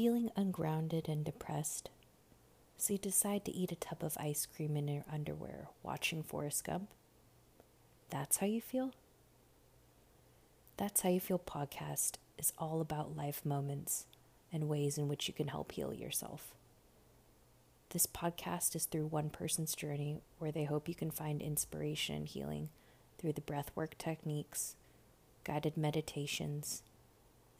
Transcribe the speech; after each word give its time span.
Feeling 0.00 0.30
ungrounded 0.34 1.10
and 1.10 1.22
depressed? 1.22 1.90
So 2.78 2.94
you 2.94 2.98
decide 2.98 3.44
to 3.44 3.52
eat 3.54 3.70
a 3.70 3.76
tub 3.76 4.02
of 4.02 4.16
ice 4.18 4.46
cream 4.46 4.74
in 4.74 4.88
your 4.88 5.04
underwear 5.12 5.68
watching 5.82 6.22
Forrest 6.22 6.64
Gump? 6.64 6.88
That's 8.08 8.38
how 8.38 8.46
you 8.46 8.62
feel? 8.62 8.94
That's 10.78 11.02
How 11.02 11.10
You 11.10 11.20
Feel 11.20 11.38
podcast 11.38 12.12
is 12.38 12.54
all 12.56 12.80
about 12.80 13.14
life 13.14 13.44
moments 13.44 14.06
and 14.50 14.70
ways 14.70 14.96
in 14.96 15.06
which 15.06 15.28
you 15.28 15.34
can 15.34 15.48
help 15.48 15.72
heal 15.72 15.92
yourself. 15.92 16.54
This 17.90 18.06
podcast 18.06 18.74
is 18.74 18.86
through 18.86 19.08
one 19.08 19.28
person's 19.28 19.74
journey 19.74 20.16
where 20.38 20.50
they 20.50 20.64
hope 20.64 20.88
you 20.88 20.94
can 20.94 21.10
find 21.10 21.42
inspiration 21.42 22.14
and 22.16 22.26
healing 22.26 22.70
through 23.18 23.34
the 23.34 23.42
breathwork 23.42 23.98
techniques, 23.98 24.76
guided 25.44 25.76
meditations, 25.76 26.82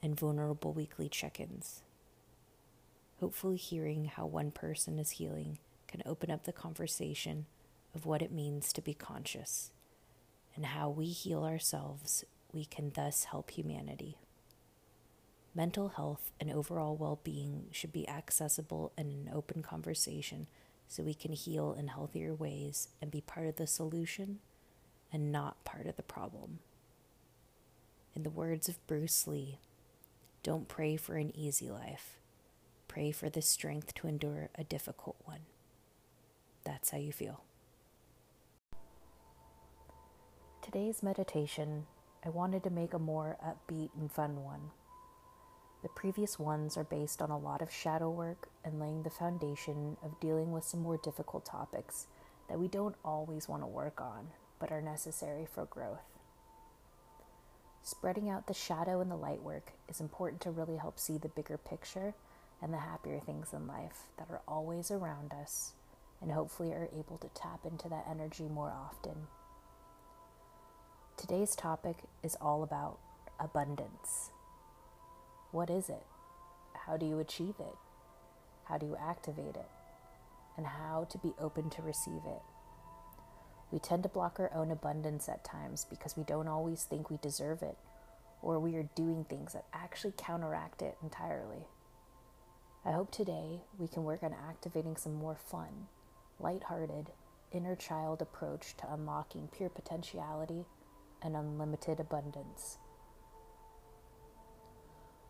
and 0.02 0.18
vulnerable 0.18 0.72
weekly 0.72 1.10
check 1.10 1.38
ins. 1.38 1.82
Hopefully, 3.20 3.58
hearing 3.58 4.06
how 4.06 4.24
one 4.24 4.50
person 4.50 4.98
is 4.98 5.12
healing 5.12 5.58
can 5.86 6.02
open 6.06 6.30
up 6.30 6.44
the 6.44 6.52
conversation 6.52 7.44
of 7.94 8.06
what 8.06 8.22
it 8.22 8.32
means 8.32 8.72
to 8.72 8.80
be 8.80 8.94
conscious 8.94 9.72
and 10.56 10.64
how 10.64 10.88
we 10.88 11.06
heal 11.06 11.44
ourselves, 11.44 12.24
we 12.52 12.64
can 12.64 12.92
thus 12.94 13.24
help 13.24 13.50
humanity. 13.50 14.16
Mental 15.54 15.88
health 15.88 16.30
and 16.40 16.50
overall 16.50 16.96
well 16.96 17.20
being 17.22 17.66
should 17.72 17.92
be 17.92 18.08
accessible 18.08 18.90
and 18.96 19.26
an 19.26 19.34
open 19.34 19.62
conversation 19.62 20.46
so 20.88 21.02
we 21.02 21.12
can 21.12 21.32
heal 21.32 21.76
in 21.78 21.88
healthier 21.88 22.32
ways 22.34 22.88
and 23.02 23.10
be 23.10 23.20
part 23.20 23.46
of 23.46 23.56
the 23.56 23.66
solution 23.66 24.38
and 25.12 25.30
not 25.30 25.62
part 25.64 25.86
of 25.86 25.96
the 25.96 26.02
problem. 26.02 26.60
In 28.14 28.22
the 28.22 28.30
words 28.30 28.68
of 28.68 28.86
Bruce 28.86 29.26
Lee, 29.26 29.58
don't 30.42 30.68
pray 30.68 30.96
for 30.96 31.16
an 31.16 31.36
easy 31.36 31.68
life 31.68 32.19
Pray 32.90 33.12
for 33.12 33.30
the 33.30 33.40
strength 33.40 33.94
to 33.94 34.08
endure 34.08 34.50
a 34.56 34.64
difficult 34.64 35.14
one. 35.24 35.42
That's 36.64 36.90
how 36.90 36.98
you 36.98 37.12
feel. 37.12 37.44
Today's 40.60 41.00
meditation, 41.00 41.86
I 42.26 42.30
wanted 42.30 42.64
to 42.64 42.70
make 42.70 42.92
a 42.92 42.98
more 42.98 43.36
upbeat 43.46 43.90
and 43.96 44.10
fun 44.10 44.42
one. 44.42 44.72
The 45.84 45.88
previous 45.90 46.36
ones 46.36 46.76
are 46.76 46.82
based 46.82 47.22
on 47.22 47.30
a 47.30 47.38
lot 47.38 47.62
of 47.62 47.70
shadow 47.70 48.10
work 48.10 48.48
and 48.64 48.80
laying 48.80 49.04
the 49.04 49.08
foundation 49.08 49.96
of 50.02 50.18
dealing 50.18 50.50
with 50.50 50.64
some 50.64 50.82
more 50.82 50.96
difficult 50.96 51.46
topics 51.46 52.08
that 52.48 52.58
we 52.58 52.66
don't 52.66 52.96
always 53.04 53.48
want 53.48 53.62
to 53.62 53.68
work 53.68 54.00
on, 54.00 54.30
but 54.58 54.72
are 54.72 54.82
necessary 54.82 55.46
for 55.46 55.64
growth. 55.66 56.18
Spreading 57.84 58.28
out 58.28 58.48
the 58.48 58.52
shadow 58.52 59.00
and 59.00 59.12
the 59.12 59.16
light 59.16 59.44
work 59.44 59.74
is 59.88 60.00
important 60.00 60.40
to 60.40 60.50
really 60.50 60.76
help 60.76 60.98
see 60.98 61.18
the 61.18 61.28
bigger 61.28 61.56
picture 61.56 62.14
and 62.62 62.72
the 62.72 62.78
happier 62.78 63.20
things 63.20 63.52
in 63.52 63.66
life 63.66 64.04
that 64.18 64.28
are 64.30 64.42
always 64.46 64.90
around 64.90 65.32
us, 65.32 65.72
and 66.20 66.30
hopefully 66.30 66.72
are 66.72 66.88
able 66.96 67.18
to 67.18 67.28
tap 67.34 67.60
into 67.64 67.88
that 67.88 68.06
energy 68.10 68.44
more 68.44 68.72
often. 68.72 69.26
Today's 71.16 71.54
topic 71.54 71.96
is 72.22 72.36
all 72.40 72.62
about 72.62 72.98
abundance. 73.38 74.30
What 75.52 75.70
is 75.70 75.88
it? 75.88 76.04
How 76.86 76.96
do 76.96 77.06
you 77.06 77.18
achieve 77.18 77.54
it? 77.58 77.76
How 78.64 78.78
do 78.78 78.86
you 78.86 78.96
activate 78.96 79.56
it? 79.56 79.68
And 80.56 80.66
how 80.66 81.06
to 81.10 81.18
be 81.18 81.32
open 81.40 81.70
to 81.70 81.82
receive 81.82 82.22
it. 82.26 82.42
We 83.72 83.78
tend 83.78 84.02
to 84.02 84.08
block 84.08 84.38
our 84.38 84.52
own 84.54 84.70
abundance 84.70 85.28
at 85.28 85.44
times 85.44 85.86
because 85.88 86.16
we 86.16 86.24
don't 86.24 86.48
always 86.48 86.82
think 86.84 87.08
we 87.08 87.18
deserve 87.18 87.62
it, 87.62 87.76
or 88.42 88.58
we 88.58 88.76
are 88.76 88.88
doing 88.94 89.24
things 89.24 89.52
that 89.52 89.64
actually 89.72 90.12
counteract 90.16 90.82
it 90.82 90.96
entirely. 91.02 91.66
I 92.82 92.92
hope 92.92 93.10
today 93.10 93.60
we 93.78 93.88
can 93.88 94.04
work 94.04 94.22
on 94.22 94.32
activating 94.32 94.96
some 94.96 95.12
more 95.12 95.36
fun, 95.36 95.88
light-hearted, 96.38 97.08
inner 97.52 97.76
child 97.76 98.22
approach 98.22 98.74
to 98.78 98.90
unlocking 98.90 99.50
pure 99.54 99.68
potentiality 99.68 100.64
and 101.22 101.36
unlimited 101.36 102.00
abundance. 102.00 102.78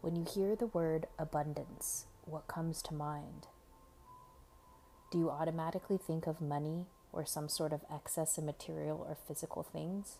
When 0.00 0.14
you 0.14 0.24
hear 0.24 0.54
the 0.54 0.68
word 0.68 1.06
abundance, 1.18 2.06
what 2.24 2.46
comes 2.46 2.82
to 2.82 2.94
mind? 2.94 3.48
Do 5.10 5.18
you 5.18 5.28
automatically 5.28 5.98
think 5.98 6.28
of 6.28 6.40
money 6.40 6.86
or 7.12 7.26
some 7.26 7.48
sort 7.48 7.72
of 7.72 7.80
excess 7.92 8.38
in 8.38 8.46
material 8.46 9.04
or 9.08 9.16
physical 9.26 9.64
things? 9.64 10.18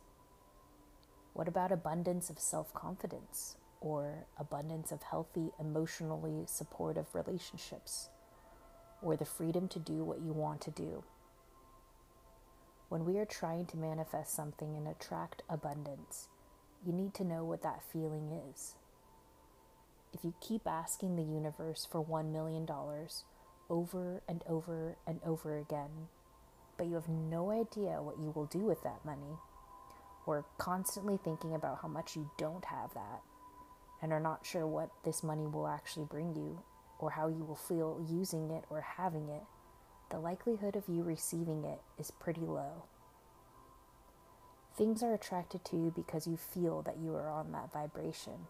What 1.32 1.46
about 1.46 1.70
abundance 1.70 2.28
of 2.28 2.40
self 2.40 2.74
confidence 2.74 3.54
or 3.80 4.26
abundance 4.38 4.92
of 4.92 5.02
healthy, 5.02 5.50
emotionally 5.58 6.44
supportive 6.46 7.14
relationships, 7.14 8.08
or 9.02 9.16
the 9.16 9.24
freedom 9.24 9.68
to 9.68 9.78
do 9.78 10.04
what 10.04 10.20
you 10.20 10.32
want 10.32 10.60
to 10.60 10.70
do. 10.70 11.02
When 12.88 13.04
we 13.04 13.18
are 13.18 13.24
trying 13.24 13.66
to 13.66 13.76
manifest 13.76 14.34
something 14.34 14.76
and 14.76 14.88
attract 14.88 15.42
abundance, 15.48 16.28
you 16.84 16.92
need 16.92 17.14
to 17.14 17.24
know 17.24 17.44
what 17.44 17.62
that 17.62 17.82
feeling 17.92 18.30
is. 18.50 18.74
If 20.12 20.24
you 20.24 20.34
keep 20.40 20.66
asking 20.66 21.16
the 21.16 21.22
universe 21.22 21.86
for 21.90 22.04
$1 22.04 22.32
million 22.32 22.66
over 23.70 24.22
and 24.28 24.42
over 24.48 24.96
and 25.06 25.20
over 25.24 25.58
again, 25.58 26.08
but 26.76 26.88
you 26.88 26.94
have 26.94 27.08
no 27.08 27.50
idea 27.50 28.02
what 28.02 28.18
you 28.18 28.32
will 28.34 28.46
do 28.46 28.60
with 28.60 28.82
that 28.82 29.04
money, 29.04 29.38
or 30.26 30.44
constantly 30.58 31.16
thinking 31.22 31.54
about 31.54 31.78
how 31.82 31.88
much 31.88 32.16
you 32.16 32.28
don't 32.38 32.64
have 32.64 32.92
that, 32.94 33.22
and 34.02 34.12
are 34.12 34.20
not 34.20 34.46
sure 34.46 34.66
what 34.66 34.90
this 35.04 35.22
money 35.22 35.46
will 35.46 35.68
actually 35.68 36.04
bring 36.04 36.34
you 36.34 36.62
or 36.98 37.10
how 37.10 37.28
you 37.28 37.44
will 37.44 37.56
feel 37.56 38.04
using 38.08 38.50
it 38.50 38.64
or 38.70 38.80
having 38.80 39.28
it, 39.28 39.42
the 40.10 40.18
likelihood 40.18 40.76
of 40.76 40.88
you 40.88 41.02
receiving 41.02 41.64
it 41.64 41.80
is 41.98 42.10
pretty 42.10 42.40
low. 42.40 42.84
Things 44.76 45.02
are 45.02 45.14
attracted 45.14 45.64
to 45.66 45.76
you 45.76 45.92
because 45.94 46.26
you 46.26 46.36
feel 46.36 46.82
that 46.82 46.98
you 46.98 47.14
are 47.14 47.28
on 47.28 47.52
that 47.52 47.72
vibration. 47.72 48.46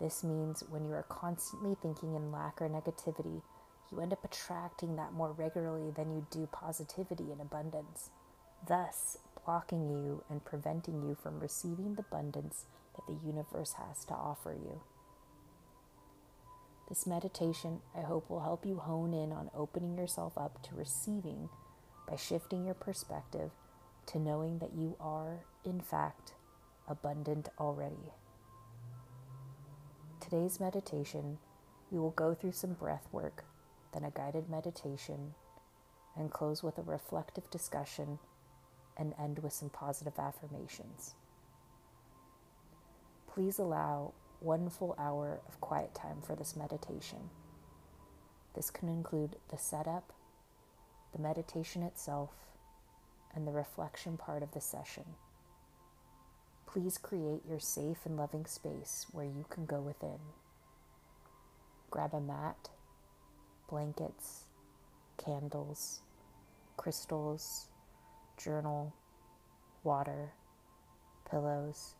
This 0.00 0.24
means 0.24 0.64
when 0.68 0.84
you 0.84 0.92
are 0.92 1.04
constantly 1.04 1.76
thinking 1.80 2.14
in 2.14 2.32
lack 2.32 2.60
or 2.60 2.68
negativity, 2.68 3.42
you 3.90 4.00
end 4.00 4.12
up 4.12 4.24
attracting 4.24 4.96
that 4.96 5.12
more 5.12 5.32
regularly 5.32 5.90
than 5.90 6.10
you 6.10 6.26
do 6.30 6.48
positivity 6.50 7.30
and 7.30 7.40
abundance, 7.40 8.10
thus 8.66 9.18
blocking 9.44 9.88
you 9.88 10.24
and 10.30 10.44
preventing 10.44 11.02
you 11.02 11.14
from 11.14 11.40
receiving 11.40 11.94
the 11.94 12.00
abundance 12.00 12.64
that 12.94 13.06
the 13.06 13.26
universe 13.26 13.74
has 13.74 14.04
to 14.06 14.14
offer 14.14 14.52
you. 14.52 14.80
This 16.88 17.06
meditation, 17.06 17.80
I 17.96 18.02
hope, 18.02 18.28
will 18.28 18.40
help 18.40 18.66
you 18.66 18.76
hone 18.76 19.14
in 19.14 19.32
on 19.32 19.50
opening 19.54 19.96
yourself 19.96 20.36
up 20.36 20.62
to 20.64 20.74
receiving 20.74 21.48
by 22.08 22.16
shifting 22.16 22.66
your 22.66 22.74
perspective 22.74 23.50
to 24.06 24.18
knowing 24.18 24.58
that 24.58 24.74
you 24.74 24.96
are, 25.00 25.44
in 25.64 25.80
fact, 25.80 26.34
abundant 26.86 27.48
already. 27.58 28.12
Today's 30.20 30.60
meditation, 30.60 31.38
we 31.90 31.98
will 31.98 32.10
go 32.10 32.34
through 32.34 32.52
some 32.52 32.74
breath 32.74 33.08
work, 33.12 33.44
then 33.94 34.04
a 34.04 34.10
guided 34.10 34.50
meditation, 34.50 35.34
and 36.16 36.30
close 36.30 36.62
with 36.62 36.76
a 36.78 36.82
reflective 36.82 37.48
discussion 37.50 38.18
and 38.98 39.14
end 39.18 39.38
with 39.38 39.52
some 39.52 39.70
positive 39.70 40.18
affirmations 40.18 41.14
please 43.34 43.58
allow 43.58 44.12
one 44.40 44.68
full 44.68 44.94
hour 44.98 45.40
of 45.48 45.60
quiet 45.60 45.94
time 45.94 46.20
for 46.20 46.36
this 46.36 46.54
meditation. 46.56 47.30
This 48.54 48.70
can 48.70 48.88
include 48.88 49.36
the 49.50 49.56
setup, 49.56 50.12
the 51.12 51.18
meditation 51.18 51.82
itself, 51.82 52.30
and 53.34 53.46
the 53.46 53.52
reflection 53.52 54.18
part 54.18 54.42
of 54.42 54.52
the 54.52 54.60
session. 54.60 55.04
Please 56.66 56.98
create 56.98 57.40
your 57.48 57.60
safe 57.60 58.04
and 58.04 58.16
loving 58.16 58.44
space 58.44 59.06
where 59.12 59.24
you 59.24 59.46
can 59.48 59.64
go 59.64 59.80
within. 59.80 60.18
Grab 61.90 62.12
a 62.12 62.20
mat, 62.20 62.68
blankets, 63.68 64.44
candles, 65.22 66.00
crystals, 66.76 67.68
journal, 68.36 68.92
water, 69.84 70.32
pillows, 71.30 71.94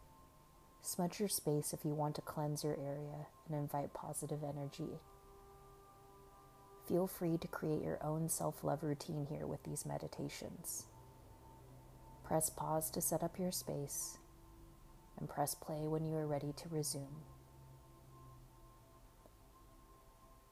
Smudge 0.85 1.21
your 1.21 1.29
space 1.29 1.73
if 1.73 1.85
you 1.85 1.95
want 1.95 2.17
to 2.17 2.21
cleanse 2.23 2.65
your 2.65 2.77
area 2.77 3.27
and 3.47 3.57
invite 3.57 3.95
positive 3.95 4.41
energy. 4.43 4.99
Feel 6.89 7.07
free 7.07 7.39
to 7.39 7.47
create 7.47 7.83
your 7.83 7.99
own 8.03 8.29
self 8.29 8.65
love 8.65 8.83
routine 8.83 9.27
here 9.31 9.47
with 9.47 9.63
these 9.63 9.87
meditations. 9.87 10.87
Press 12.25 12.51
pause 12.51 12.91
to 12.91 13.01
set 13.01 13.23
up 13.23 13.39
your 13.39 13.53
space 13.53 14.19
and 15.21 15.29
press 15.29 15.55
play 15.55 15.87
when 15.87 16.05
you 16.05 16.17
are 16.17 16.27
ready 16.27 16.53
to 16.57 16.69
resume. 16.69 17.23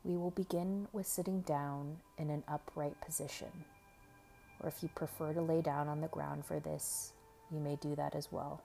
We 0.04 0.16
will 0.16 0.30
begin 0.30 0.86
with 0.92 1.08
sitting 1.08 1.40
down 1.40 1.98
in 2.18 2.30
an 2.30 2.44
upright 2.46 3.00
position, 3.00 3.64
or 4.60 4.68
if 4.68 4.80
you 4.80 4.88
prefer 4.94 5.32
to 5.32 5.42
lay 5.42 5.60
down 5.60 5.88
on 5.88 6.00
the 6.00 6.08
ground 6.08 6.46
for 6.46 6.60
this, 6.60 7.12
you 7.50 7.58
may 7.58 7.74
do 7.76 7.96
that 7.96 8.14
as 8.14 8.30
well. 8.30 8.62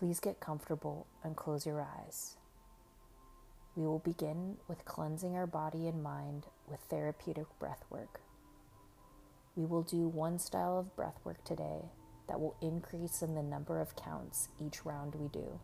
Please 0.00 0.18
get 0.18 0.40
comfortable 0.40 1.06
and 1.22 1.36
close 1.36 1.66
your 1.66 1.82
eyes. 1.82 2.38
We 3.76 3.84
will 3.84 3.98
begin 3.98 4.56
with 4.66 4.86
cleansing 4.86 5.36
our 5.36 5.46
body 5.46 5.86
and 5.86 6.02
mind 6.02 6.46
with 6.66 6.80
therapeutic 6.88 7.44
breath 7.58 7.84
work. 7.90 8.22
We 9.54 9.66
will 9.66 9.82
do 9.82 10.08
one 10.08 10.38
style 10.38 10.78
of 10.78 10.96
breath 10.96 11.20
work 11.22 11.44
today 11.44 11.90
that 12.28 12.40
will 12.40 12.56
increase 12.62 13.20
in 13.20 13.34
the 13.34 13.42
number 13.42 13.78
of 13.78 13.94
counts 13.94 14.48
each 14.58 14.86
round 14.86 15.16
we 15.16 15.28
do. 15.28 15.60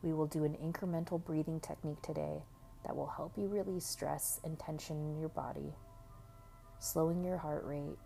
We 0.00 0.14
will 0.14 0.26
do 0.26 0.44
an 0.44 0.54
incremental 0.54 1.22
breathing 1.22 1.60
technique 1.60 2.00
today 2.00 2.40
that 2.86 2.96
will 2.96 3.12
help 3.16 3.36
you 3.36 3.48
release 3.48 3.84
stress 3.84 4.40
and 4.44 4.58
tension 4.58 4.96
in 4.96 5.20
your 5.20 5.28
body, 5.28 5.74
slowing 6.78 7.22
your 7.22 7.36
heart 7.36 7.66
rate 7.66 7.98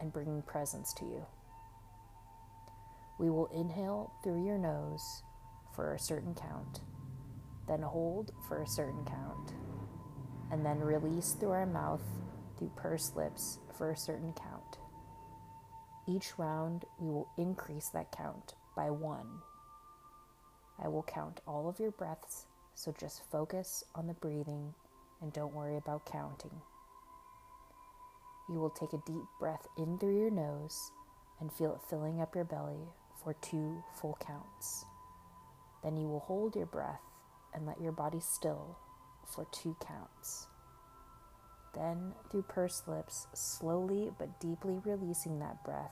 and 0.00 0.14
bringing 0.14 0.40
presence 0.40 0.94
to 0.94 1.04
you. 1.04 1.26
We 3.18 3.30
will 3.30 3.46
inhale 3.46 4.12
through 4.22 4.44
your 4.44 4.58
nose 4.58 5.22
for 5.74 5.94
a 5.94 5.98
certain 5.98 6.34
count, 6.34 6.80
then 7.66 7.82
hold 7.82 8.32
for 8.46 8.62
a 8.62 8.66
certain 8.66 9.04
count, 9.04 9.54
and 10.50 10.64
then 10.64 10.80
release 10.80 11.32
through 11.32 11.52
our 11.52 11.66
mouth 11.66 12.02
through 12.58 12.72
pursed 12.76 13.16
lips 13.16 13.58
for 13.76 13.90
a 13.90 13.96
certain 13.96 14.32
count. 14.32 14.78
Each 16.06 16.38
round, 16.38 16.84
we 16.98 17.10
will 17.10 17.28
increase 17.36 17.88
that 17.88 18.12
count 18.12 18.54
by 18.76 18.90
one. 18.90 19.40
I 20.82 20.88
will 20.88 21.02
count 21.02 21.40
all 21.46 21.68
of 21.68 21.80
your 21.80 21.90
breaths, 21.90 22.46
so 22.74 22.94
just 22.98 23.22
focus 23.30 23.82
on 23.94 24.06
the 24.06 24.14
breathing 24.14 24.74
and 25.22 25.32
don't 25.32 25.54
worry 25.54 25.76
about 25.76 26.04
counting. 26.06 26.60
You 28.48 28.56
will 28.56 28.70
take 28.70 28.92
a 28.92 29.02
deep 29.06 29.24
breath 29.40 29.66
in 29.78 29.98
through 29.98 30.18
your 30.18 30.30
nose 30.30 30.92
and 31.40 31.52
feel 31.52 31.74
it 31.74 31.80
filling 31.88 32.20
up 32.20 32.34
your 32.34 32.44
belly 32.44 32.88
for 33.26 33.34
two 33.42 33.82
full 34.00 34.16
counts. 34.24 34.84
Then 35.82 35.96
you 35.96 36.06
will 36.06 36.20
hold 36.20 36.54
your 36.54 36.66
breath 36.66 37.00
and 37.52 37.66
let 37.66 37.80
your 37.80 37.90
body 37.90 38.20
still 38.20 38.78
for 39.34 39.48
two 39.50 39.76
counts. 39.84 40.46
Then, 41.74 42.12
through 42.30 42.42
pursed 42.42 42.86
lips, 42.86 43.26
slowly 43.34 44.12
but 44.16 44.38
deeply 44.38 44.78
releasing 44.84 45.40
that 45.40 45.64
breath 45.64 45.90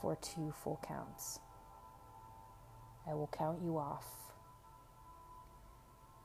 for 0.00 0.14
two 0.14 0.54
full 0.62 0.78
counts. 0.86 1.40
I 3.04 3.14
will 3.14 3.30
count 3.36 3.58
you 3.60 3.76
off. 3.76 4.06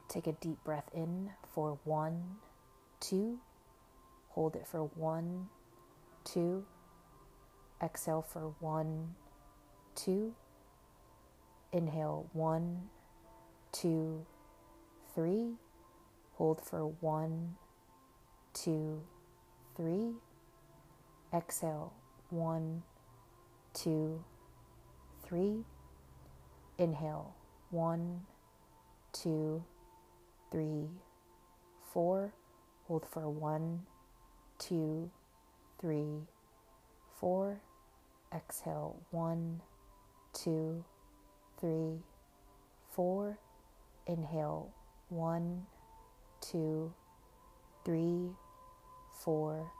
Take 0.10 0.28
a 0.28 0.34
deep 0.34 0.64
breath 0.64 0.92
in 0.94 1.31
for 1.56 1.80
one, 1.86 2.36
two. 3.00 3.40
Hold 4.30 4.56
it 4.56 4.68
for 4.68 4.84
one, 4.84 5.48
two. 6.24 6.66
Exhale 7.81 8.22
for 8.22 8.54
one, 8.60 9.16
two. 10.04 10.34
Inhale 11.72 12.25
one, 12.34 12.90
two, 13.72 14.25
three. 15.13 15.54
Hold 16.36 16.62
for 16.62 16.88
one, 16.88 17.56
two, 18.54 19.01
three. 19.75 20.13
Exhale 21.34 21.94
one, 22.30 22.84
two, 23.74 24.24
three. 25.24 25.63
Inhale 26.78 27.36
one, 27.69 28.22
two, 29.12 29.63
three, 30.52 30.88
four. 31.94 32.34
Hold 32.88 33.06
for 33.06 33.30
one, 33.30 33.81
two, 34.57 35.12
three, 35.80 36.24
four. 37.19 37.60
Exhale 38.34 38.95
one, 39.12 39.62
two, 40.34 40.84
three, 41.60 42.00
four. 42.92 43.38
Inhale 44.08 44.72
one, 45.10 45.66
two, 46.42 46.92
three, 47.86 48.30
four, 49.24 49.72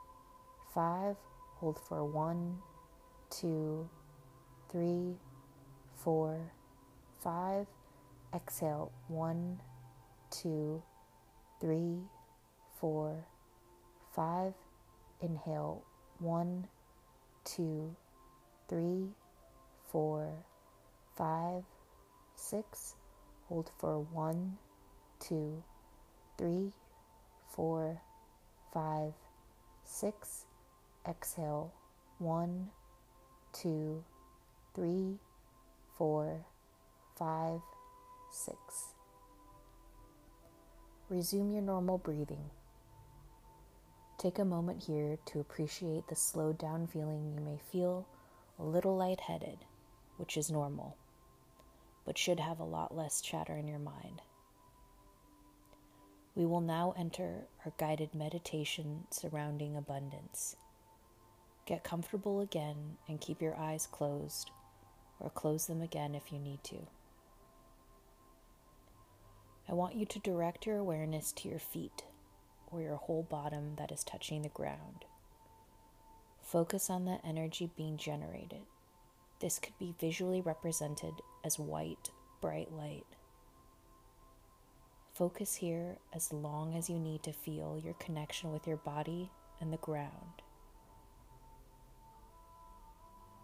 five. 0.72 1.16
Hold 1.56 1.78
for 1.88 2.04
one, 2.04 2.58
two, 3.28 3.88
three, 4.70 5.16
four, 5.96 6.52
five. 7.22 7.66
Exhale 8.34 8.92
one, 9.08 9.60
two, 10.30 10.82
three, 11.60 11.98
four, 12.78 13.26
five. 14.14 14.54
Inhale 15.20 15.82
one, 16.18 16.66
two, 17.44 17.94
three, 18.68 19.08
four, 19.90 20.32
five, 21.16 21.62
six. 22.34 22.94
Hold 23.48 23.70
for 23.78 24.00
one, 24.00 24.56
two, 25.18 25.62
three, 26.38 26.72
four, 27.48 28.00
five, 28.72 29.12
six. 29.84 30.44
Exhale 31.08 31.72
one, 32.18 32.68
two, 33.52 34.04
three, 34.74 35.18
four, 35.96 36.44
five, 37.18 37.60
six. 38.30 38.94
Resume 41.08 41.52
your 41.52 41.62
normal 41.62 41.98
breathing. 41.98 42.50
Take 44.18 44.38
a 44.38 44.44
moment 44.44 44.84
here 44.84 45.18
to 45.26 45.40
appreciate 45.40 46.06
the 46.08 46.14
slowed 46.14 46.58
down 46.58 46.86
feeling 46.86 47.32
you 47.34 47.40
may 47.40 47.58
feel 47.72 48.06
a 48.58 48.62
little 48.62 48.96
lightheaded, 48.96 49.58
which 50.20 50.36
is 50.36 50.50
normal, 50.50 50.96
but 52.04 52.18
should 52.18 52.38
have 52.38 52.60
a 52.60 52.64
lot 52.64 52.94
less 52.94 53.22
chatter 53.22 53.56
in 53.56 53.66
your 53.66 53.78
mind. 53.78 54.20
We 56.34 56.44
will 56.44 56.60
now 56.60 56.94
enter 56.96 57.46
our 57.64 57.72
guided 57.78 58.14
meditation 58.14 59.04
surrounding 59.10 59.76
abundance. 59.76 60.56
Get 61.64 61.82
comfortable 61.82 62.40
again 62.40 62.98
and 63.08 63.20
keep 63.20 63.40
your 63.40 63.56
eyes 63.56 63.88
closed, 63.90 64.50
or 65.18 65.30
close 65.30 65.66
them 65.66 65.80
again 65.80 66.14
if 66.14 66.30
you 66.30 66.38
need 66.38 66.62
to. 66.64 66.86
I 69.68 69.72
want 69.72 69.94
you 69.94 70.04
to 70.04 70.18
direct 70.18 70.66
your 70.66 70.78
awareness 70.78 71.32
to 71.32 71.48
your 71.48 71.58
feet 71.58 72.04
or 72.70 72.82
your 72.82 72.96
whole 72.96 73.22
bottom 73.22 73.76
that 73.78 73.90
is 73.90 74.04
touching 74.04 74.42
the 74.42 74.48
ground. 74.48 75.04
Focus 76.42 76.90
on 76.90 77.04
the 77.04 77.18
energy 77.24 77.70
being 77.76 77.96
generated. 77.96 78.62
This 79.40 79.58
could 79.58 79.78
be 79.78 79.94
visually 79.98 80.42
represented 80.42 81.14
as 81.44 81.58
white, 81.58 82.10
bright 82.42 82.70
light. 82.72 83.06
Focus 85.14 85.54
here 85.54 85.96
as 86.14 86.32
long 86.32 86.76
as 86.76 86.90
you 86.90 86.98
need 86.98 87.22
to 87.22 87.32
feel 87.32 87.80
your 87.82 87.94
connection 87.94 88.52
with 88.52 88.66
your 88.66 88.76
body 88.76 89.30
and 89.60 89.72
the 89.72 89.78
ground. 89.78 90.42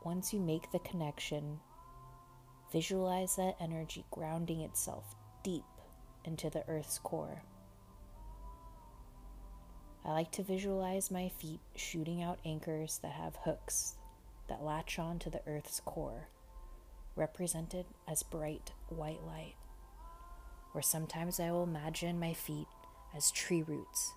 Once 0.05 0.33
you 0.33 0.41
make 0.41 0.71
the 0.71 0.79
connection, 0.81 1.59
visualize 2.73 3.37
that 3.37 3.57
energy 3.59 4.05
grounding 4.11 4.61
itself 4.61 5.17
deep 5.43 5.65
into 6.25 6.51
the 6.51 6.65
earth's 6.69 6.99
core. 6.99 7.43
I 10.05 10.13
like 10.13 10.31
to 10.33 10.43
visualize 10.43 11.11
my 11.11 11.31
feet 11.31 11.61
shooting 11.75 12.23
out 12.23 12.39
anchors 12.45 12.99
that 13.03 13.13
have 13.13 13.37
hooks 13.37 13.97
that 14.49 14.63
latch 14.63 14.99
on 14.99 15.19
to 15.21 15.31
the 15.31 15.43
earth's 15.47 15.81
core, 15.81 16.29
represented 17.15 17.87
as 18.09 18.23
bright 18.23 18.73
white 18.89 19.23
light. 19.25 19.55
Or 20.75 20.83
sometimes 20.83 21.41
I 21.41 21.51
will 21.51 21.65
imagine 21.65 22.21
my 22.21 22.35
feet 22.35 22.67
as 23.17 23.31
tree 23.31 23.63
roots 23.63 24.13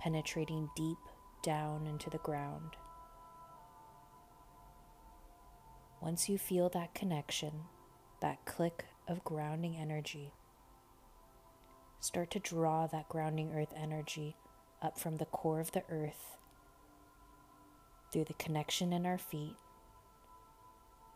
penetrating 0.00 0.68
deep 0.76 0.98
down 1.42 1.86
into 1.86 2.10
the 2.10 2.18
ground. 2.18 2.76
Once 6.00 6.28
you 6.28 6.38
feel 6.38 6.68
that 6.70 6.94
connection, 6.94 7.52
that 8.20 8.44
click 8.44 8.86
of 9.06 9.24
grounding 9.24 9.76
energy, 9.76 10.32
Start 12.02 12.30
to 12.30 12.38
draw 12.38 12.86
that 12.86 13.10
grounding 13.10 13.52
earth 13.54 13.74
energy 13.76 14.34
up 14.80 14.98
from 14.98 15.16
the 15.16 15.26
core 15.26 15.60
of 15.60 15.72
the 15.72 15.82
earth 15.90 16.38
through 18.12 18.24
the 18.24 18.34
connection 18.34 18.92
in 18.92 19.06
our 19.06 19.18
feet 19.18 19.56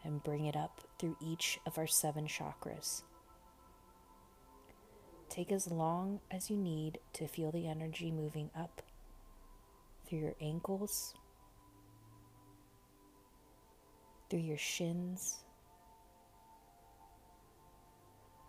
and 0.05 0.23
bring 0.23 0.45
it 0.45 0.57
up 0.57 0.81
through 0.99 1.17
each 1.21 1.59
of 1.67 1.79
our 1.79 1.87
seven 1.87 2.27
chakras. 2.27 3.03
Take 5.29 5.51
as 5.51 5.71
long 5.71 6.21
as 6.31 6.51
you 6.51 6.57
need 6.57 6.99
to 7.15 7.27
feel 7.27 7.51
the 7.51 7.67
energy 7.67 8.11
moving 8.11 8.51
up 8.57 8.83
through 10.07 10.19
your 10.19 10.35
ankles, 10.41 11.15
through 14.31 14.41
your 14.41 14.59
shins, 14.59 15.39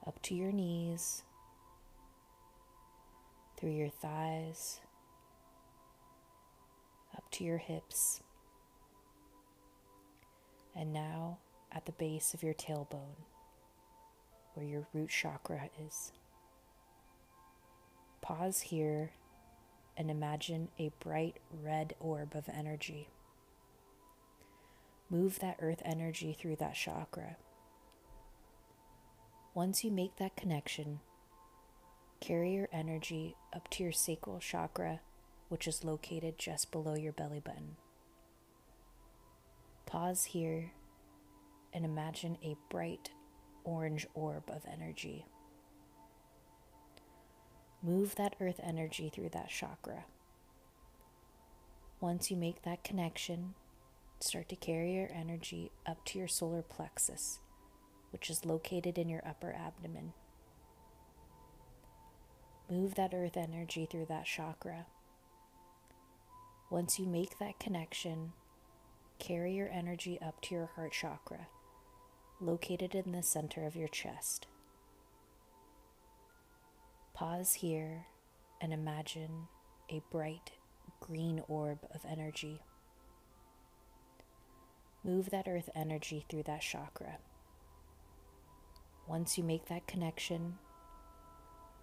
up 0.06 0.22
to 0.24 0.36
your 0.36 0.52
knees 0.52 1.24
through 3.58 3.72
your 3.72 3.90
thighs, 3.90 4.80
up 7.16 7.24
to 7.32 7.44
your 7.44 7.58
hips, 7.58 8.22
and 10.76 10.92
now 10.92 11.40
at 11.72 11.86
the 11.86 11.92
base 11.94 12.34
of 12.34 12.44
your 12.44 12.54
tailbone, 12.54 13.24
where 14.54 14.66
your 14.66 14.88
root 14.94 15.10
chakra 15.10 15.70
is. 15.88 16.12
Pause 18.22 18.62
here 18.62 19.12
and 19.98 20.10
imagine 20.10 20.70
a 20.80 20.92
bright 21.00 21.38
red 21.52 21.96
orb 22.00 22.36
of 22.36 22.50
energy. 22.50 23.10
Move 25.10 25.40
that 25.40 25.58
earth 25.62 25.82
energy 25.86 26.34
through 26.34 26.56
that 26.56 26.74
chakra. 26.74 27.38
Once 29.54 29.84
you 29.84 29.92
make 29.92 30.18
that 30.18 30.36
connection, 30.36 31.00
carry 32.20 32.54
your 32.54 32.68
energy 32.74 33.36
up 33.54 33.70
to 33.70 33.84
your 33.84 33.92
sacral 33.92 34.40
chakra, 34.40 35.00
which 35.48 35.68
is 35.68 35.84
located 35.84 36.38
just 36.38 36.72
below 36.72 36.96
your 36.96 37.14
belly 37.14 37.40
button. 37.40 37.78
Pause 39.86 40.26
here 40.26 40.72
and 41.74 41.86
imagine 41.86 42.38
a 42.44 42.56
bright 42.70 43.12
orange 43.64 44.08
orb 44.14 44.50
of 44.50 44.64
energy. 44.72 45.26
Move 47.84 48.16
that 48.16 48.36
earth 48.40 48.60
energy 48.64 49.12
through 49.14 49.30
that 49.30 49.50
chakra. 49.50 50.06
Once 52.00 52.32
you 52.32 52.38
make 52.38 52.64
that 52.64 52.84
connection, 52.84 53.54
start 54.20 54.50
to 54.50 54.56
carry 54.56 54.96
your 54.96 55.10
energy 55.14 55.72
up 55.86 56.04
to 56.06 56.18
your 56.18 56.28
solar 56.28 56.62
plexus, 56.62 57.40
which 58.12 58.30
is 58.30 58.46
located 58.46 58.98
in 58.98 59.08
your 59.08 59.22
upper 59.26 59.54
abdomen. 59.54 60.14
Move 62.70 62.96
that 62.96 63.14
earth 63.14 63.38
energy 63.38 63.88
through 63.90 64.06
that 64.08 64.26
chakra. 64.26 64.88
Once 66.72 66.98
you 66.98 67.06
make 67.06 67.38
that 67.38 67.60
connection, 67.60 68.34
carry 69.20 69.54
your 69.54 69.70
energy 69.70 70.20
up 70.22 70.42
to 70.42 70.56
your 70.56 70.72
heart 70.76 70.92
chakra, 70.92 71.48
located 72.40 72.96
in 72.96 73.12
the 73.12 73.24
center 73.24 73.66
of 73.66 73.76
your 73.76 73.88
chest. 73.88 74.48
Pause 77.14 77.54
here 77.54 78.08
and 78.60 78.74
imagine 78.74 79.48
a 79.90 80.02
bright 80.12 80.52
green 81.00 81.42
orb 81.48 81.80
of 81.94 82.02
energy. 82.10 82.62
Move 85.04 85.30
that 85.30 85.48
earth 85.48 85.70
energy 85.76 86.26
through 86.28 86.44
that 86.44 86.62
chakra. 86.62 87.18
Once 89.08 89.38
you 89.38 89.44
make 89.44 89.68
that 89.68 89.88
connection, 89.88 90.56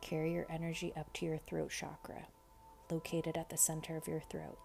carry 0.00 0.32
your 0.32 0.46
energy 0.50 0.92
up 0.96 1.12
to 1.12 1.24
your 1.24 1.38
throat 1.38 1.70
chakra, 1.70 2.26
located 2.90 3.36
at 3.36 3.48
the 3.48 3.56
center 3.56 3.96
of 3.96 4.08
your 4.08 4.20
throat. 4.20 4.58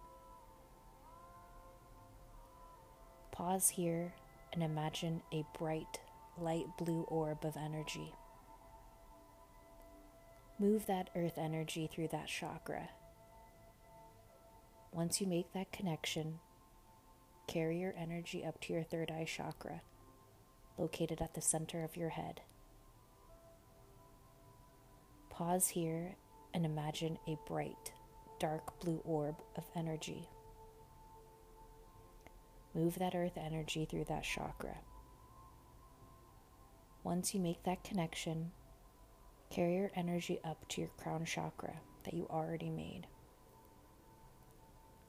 Pause 3.38 3.70
here 3.70 4.14
and 4.52 4.64
imagine 4.64 5.22
a 5.32 5.46
bright, 5.60 6.00
light 6.40 6.66
blue 6.80 7.04
orb 7.04 7.46
of 7.46 7.56
energy. 7.56 8.12
Move 10.58 10.88
that 10.88 11.12
earth 11.16 11.38
energy 11.38 11.86
through 11.86 12.08
that 12.08 12.26
chakra. 12.26 12.90
Once 14.92 15.22
you 15.22 15.28
make 15.28 15.54
that 15.54 15.72
connection, 15.72 16.40
carry 17.46 17.80
your 17.80 17.94
energy 17.96 18.44
up 18.44 18.60
to 18.62 18.74
your 18.74 18.82
third 18.82 19.12
eye 19.12 19.28
chakra, 19.28 19.82
located 20.80 21.22
at 21.22 21.36
the 21.36 21.42
center 21.42 21.84
of 21.84 21.96
your 21.96 22.10
head. 22.10 22.42
Pause 25.30 25.68
here 25.68 26.16
and 26.56 26.66
imagine 26.66 27.20
a 27.28 27.38
bright, 27.48 27.94
dark 28.40 28.80
blue 28.80 29.00
orb 29.06 29.36
of 29.56 29.64
energy. 29.76 30.28
Move 32.74 33.00
that 33.00 33.16
earth 33.16 33.38
energy 33.38 33.86
through 33.86 34.06
that 34.06 34.24
chakra. 34.24 34.78
Once 37.04 37.34
you 37.34 37.40
make 37.40 37.64
that 37.64 37.84
connection, 37.84 38.52
Carry 39.50 39.76
your 39.76 39.92
energy 39.96 40.40
up 40.44 40.68
to 40.70 40.82
your 40.82 40.90
crown 40.98 41.26
chakra 41.26 41.74
that 42.04 42.14
you 42.14 42.28
already 42.30 42.70
made. 42.70 43.08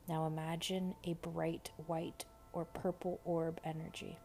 Now 0.09 0.27
imagine 0.27 0.95
a 1.05 1.15
bright 1.15 1.71
white 1.87 2.25
or 2.53 2.65
purple 2.65 3.21
orb 3.25 3.61
energy. 3.65 4.19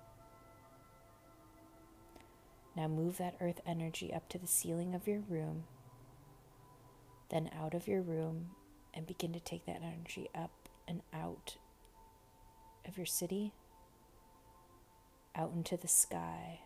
Now 2.75 2.87
move 2.87 3.17
that 3.17 3.35
earth 3.41 3.61
energy 3.65 4.13
up 4.13 4.29
to 4.29 4.37
the 4.37 4.47
ceiling 4.47 4.95
of 4.95 5.07
your 5.07 5.19
room, 5.19 5.65
then 7.29 7.49
out 7.59 7.73
of 7.73 7.87
your 7.87 8.01
room, 8.01 8.51
and 8.93 9.05
begin 9.05 9.33
to 9.33 9.39
take 9.39 9.65
that 9.65 9.81
energy 9.83 10.29
up 10.33 10.51
and 10.87 11.01
out 11.13 11.57
of 12.87 12.97
your 12.97 13.05
city, 13.05 13.53
out 15.35 15.51
into 15.55 15.77
the 15.77 15.87
sky, 15.87 16.59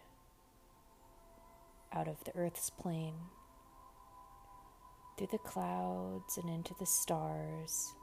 out 1.93 2.07
of 2.07 2.23
the 2.23 2.35
earth's 2.35 2.69
plane, 2.69 3.15
through 5.17 5.29
the 5.31 5.37
clouds 5.37 6.37
and 6.37 6.49
into 6.49 6.73
the 6.79 6.85
stars. 6.85 7.93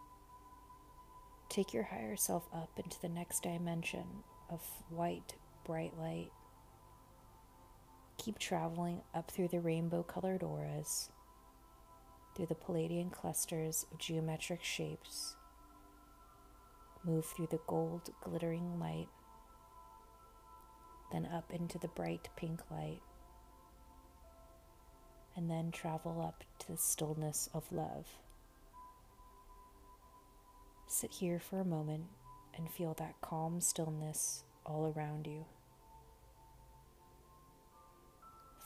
Take 1.49 1.73
your 1.73 1.85
higher 1.85 2.17
self 2.17 2.49
up 2.53 2.71
into 2.83 3.01
the 3.01 3.09
next 3.09 3.43
dimension 3.43 4.25
of 4.51 4.61
white, 4.89 5.35
bright 5.65 5.97
light. 5.99 6.33
Keep 8.19 8.39
traveling 8.39 9.03
up 9.15 9.31
through 9.31 9.49
the 9.49 9.61
rainbow 9.61 10.03
colored 10.03 10.43
auras, 10.43 11.11
through 12.35 12.47
the 12.47 12.55
Palladian 12.55 13.11
clusters 13.11 13.87
of 13.93 13.99
geometric 13.99 14.65
shapes. 14.65 15.37
Move 17.05 17.27
through 17.27 17.49
the 17.51 17.61
gold 17.67 18.11
glittering 18.23 18.79
light, 18.81 19.09
then 21.13 21.27
up 21.27 21.53
into 21.53 21.79
the 21.79 21.89
bright 21.89 22.29
pink 22.37 22.61
light 22.71 23.03
and 25.37 25.51
then 25.51 25.71
travel 25.71 26.23
up 26.23 26.45
to 26.59 26.73
the 26.73 26.79
stillness 26.79 27.49
of 27.53 27.71
love. 27.73 28.07
Sit 30.87 31.11
here 31.13 31.41
for 31.41 31.61
a 31.61 31.65
moment 31.65 32.05
and 32.57 32.71
feel 32.71 32.95
that 32.95 33.21
calm 33.21 33.61
stillness 33.61 34.45
all 34.65 34.93
around 34.97 35.27
you. 35.27 35.45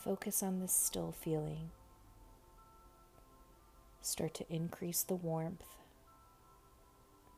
Focus 0.03 0.43
on 0.43 0.59
this 0.59 0.71
still 0.71 1.11
feeling. 1.11 1.71
Start 4.01 4.33
to 4.35 4.45
increase 4.49 5.03
the 5.03 5.15
warmth, 5.15 5.65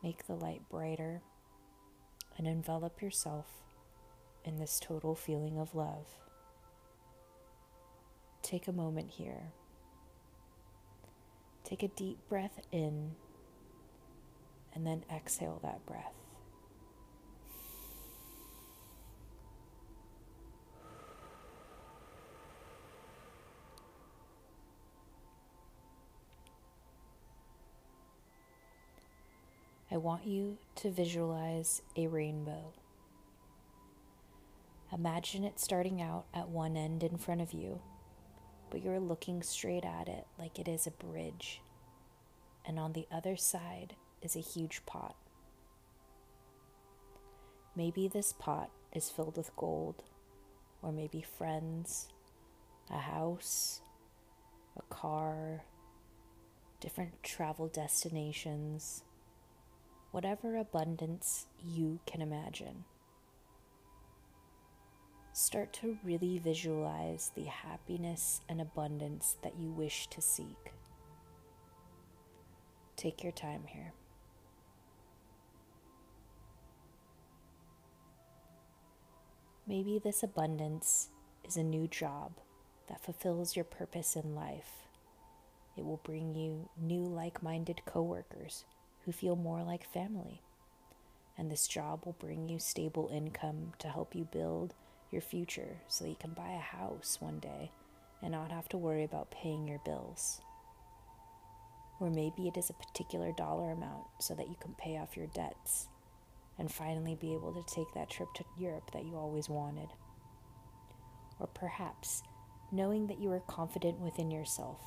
make 0.02 0.26
the 0.26 0.34
light 0.34 0.62
brighter, 0.70 1.22
and 2.36 2.46
envelop 2.46 3.02
yourself 3.02 3.46
in 4.44 4.56
this 4.56 4.80
total 4.80 5.14
feeling 5.14 5.58
of 5.58 5.74
love 5.74 6.06
take 8.52 8.68
a 8.68 8.72
moment 8.72 9.08
here. 9.10 9.52
Take 11.64 11.82
a 11.82 11.88
deep 11.88 12.18
breath 12.28 12.60
in 12.70 13.12
and 14.74 14.86
then 14.86 15.04
exhale 15.10 15.58
that 15.62 15.84
breath. 15.86 16.12
I 29.92 29.98
want 29.98 30.26
you 30.26 30.58
to 30.76 30.90
visualize 30.90 31.82
a 31.96 32.06
rainbow. 32.06 32.72
Imagine 34.92 35.44
it 35.44 35.60
starting 35.60 36.00
out 36.00 36.24
at 36.32 36.48
one 36.48 36.76
end 36.76 37.02
in 37.02 37.18
front 37.18 37.40
of 37.40 37.52
you 37.52 37.80
but 38.72 38.82
you're 38.82 38.98
looking 38.98 39.42
straight 39.42 39.84
at 39.84 40.08
it 40.08 40.26
like 40.38 40.58
it 40.58 40.66
is 40.66 40.86
a 40.86 40.90
bridge. 40.90 41.60
And 42.64 42.78
on 42.78 42.94
the 42.94 43.06
other 43.12 43.36
side 43.36 43.96
is 44.22 44.34
a 44.34 44.40
huge 44.40 44.86
pot. 44.86 45.14
Maybe 47.76 48.08
this 48.08 48.32
pot 48.32 48.70
is 48.94 49.10
filled 49.10 49.36
with 49.36 49.54
gold, 49.56 50.04
or 50.80 50.90
maybe 50.90 51.20
friends, 51.20 52.08
a 52.90 52.96
house, 52.96 53.82
a 54.78 54.82
car, 54.94 55.64
different 56.80 57.22
travel 57.22 57.68
destinations, 57.68 59.04
whatever 60.12 60.56
abundance 60.56 61.46
you 61.64 61.98
can 62.06 62.22
imagine 62.22 62.84
start 65.32 65.72
to 65.72 65.96
really 66.04 66.38
visualize 66.38 67.32
the 67.34 67.44
happiness 67.44 68.42
and 68.48 68.60
abundance 68.60 69.36
that 69.42 69.58
you 69.58 69.70
wish 69.70 70.06
to 70.08 70.20
seek. 70.20 70.72
Take 72.96 73.22
your 73.22 73.32
time 73.32 73.64
here. 73.66 73.92
Maybe 79.66 79.98
this 79.98 80.22
abundance 80.22 81.08
is 81.44 81.56
a 81.56 81.62
new 81.62 81.88
job 81.88 82.32
that 82.88 83.02
fulfills 83.02 83.56
your 83.56 83.64
purpose 83.64 84.16
in 84.16 84.34
life. 84.34 84.86
It 85.76 85.84
will 85.86 86.00
bring 86.04 86.34
you 86.34 86.68
new 86.78 87.04
like 87.06 87.42
minded 87.42 87.80
coworkers 87.86 88.64
who 89.04 89.12
feel 89.12 89.36
more 89.36 89.62
like 89.62 89.84
family. 89.92 90.42
And 91.36 91.50
this 91.50 91.66
job 91.66 92.04
will 92.04 92.16
bring 92.18 92.48
you 92.48 92.58
stable 92.58 93.10
income 93.12 93.72
to 93.78 93.88
help 93.88 94.14
you 94.14 94.24
build 94.24 94.74
your 95.10 95.22
future 95.22 95.78
so 95.88 96.04
you 96.04 96.16
can 96.18 96.32
buy 96.32 96.50
a 96.50 96.76
house 96.76 97.18
one 97.20 97.38
day 97.38 97.70
and 98.22 98.32
not 98.32 98.52
have 98.52 98.68
to 98.70 98.78
worry 98.78 99.04
about 99.04 99.30
paying 99.30 99.66
your 99.66 99.80
bills. 99.84 100.40
Or 102.00 102.10
maybe 102.10 102.48
it 102.48 102.56
is 102.56 102.70
a 102.70 102.74
particular 102.74 103.32
dollar 103.32 103.72
amount 103.72 104.04
so 104.20 104.34
that 104.34 104.48
you 104.48 104.56
can 104.60 104.74
pay 104.74 104.96
off 104.98 105.16
your 105.16 105.28
debts 105.28 105.88
and 106.58 106.70
finally 106.70 107.16
be 107.20 107.34
able 107.34 107.52
to 107.52 107.74
take 107.74 107.92
that 107.94 108.10
trip 108.10 108.28
to 108.34 108.44
Europe 108.58 108.90
that 108.92 109.04
you 109.04 109.16
always 109.16 109.48
wanted. 109.48 109.88
Or 111.40 111.46
perhaps 111.48 112.22
knowing 112.70 113.06
that 113.06 113.20
you 113.20 113.30
are 113.32 113.40
confident 113.40 113.98
within 113.98 114.30
yourself 114.30 114.80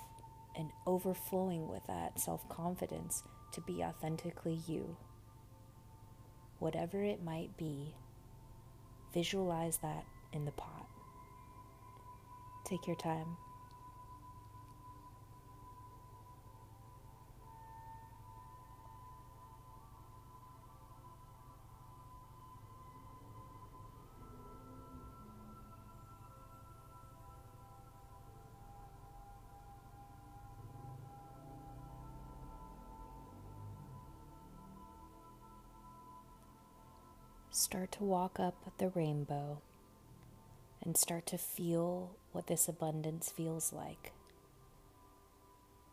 and 0.58 0.72
overflowing 0.86 1.68
with 1.68 1.86
that 1.88 2.20
self 2.20 2.48
confidence 2.50 3.24
to 3.54 3.62
be 3.62 3.84
authentically 3.84 4.60
you. 4.68 4.96
Whatever 6.60 7.04
it 7.04 7.24
might 7.24 7.56
be, 7.58 7.94
visualize 9.14 9.78
that 9.78 10.06
in 10.34 10.46
the 10.46 10.52
pot. 10.52 10.88
Take 12.66 12.88
your 12.88 12.96
time. 12.96 13.38
Start 37.66 37.94
to 37.94 38.04
walk 38.04 38.40
up 38.40 38.54
the 38.78 38.90
rainbow 38.90 39.58
and 40.84 40.96
start 40.96 41.26
to 41.26 41.38
feel 41.40 42.12
what 42.32 42.46
this 42.46 42.68
abundance 42.68 43.32
feels 43.32 43.74
like. 43.74 44.12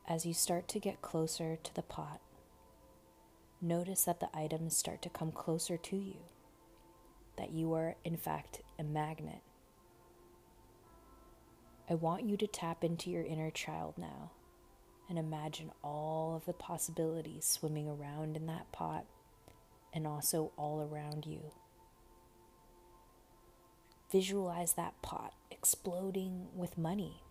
As 0.07 0.27
you 0.27 0.35
start 0.35 0.69
to 0.69 0.79
get 0.79 1.01
closer 1.01 1.57
to 1.57 1.75
the 1.75 1.81
pot, 1.81 2.21
notice 3.63 4.05
that 4.05 4.21
the 4.21 4.29
items 4.35 4.77
start 4.77 5.01
to 5.01 5.09
come 5.09 5.33
closer 5.33 5.79
to 5.79 5.97
you, 5.97 6.19
that 7.39 7.53
you 7.53 7.73
are, 7.73 7.97
in 8.05 8.19
fact, 8.19 8.61
a 8.79 8.85
magnet. 8.85 9.41
I 11.89 11.95
want 11.95 12.25
you 12.25 12.37
to 12.37 12.47
tap 12.47 12.85
into 12.85 13.09
your 13.09 13.25
inner 13.25 13.51
child 13.51 13.95
now 13.97 14.33
and 15.09 15.19
imagine 15.19 15.71
all 15.83 16.37
of 16.37 16.45
the 16.45 16.53
possibilities 16.53 17.47
swimming 17.47 17.89
around 17.89 18.37
in 18.37 18.45
that 18.45 18.71
pot 18.73 19.07
and 19.95 20.07
also 20.07 20.53
all 20.59 20.87
around 20.87 21.25
you. 21.25 21.41
Visualize 24.13 24.75
that 24.75 25.01
pot 25.03 25.33
exploding 25.51 26.47
with 26.55 26.77
money, 26.77 27.23